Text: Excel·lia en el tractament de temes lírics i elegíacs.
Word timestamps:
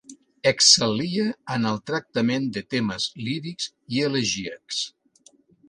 Excel·lia 0.51 1.25
en 1.57 1.67
el 1.73 1.77
tractament 1.91 2.49
de 2.57 2.65
temes 2.77 3.07
lírics 3.29 3.71
i 3.99 4.05
elegíacs. 4.09 4.85